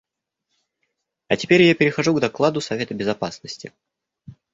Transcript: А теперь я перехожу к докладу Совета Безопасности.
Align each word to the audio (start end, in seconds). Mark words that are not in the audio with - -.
А 1.27 1.37
теперь 1.37 1.61
я 1.61 1.75
перехожу 1.75 2.15
к 2.15 2.19
докладу 2.19 2.59
Совета 2.59 2.95
Безопасности. 2.95 3.71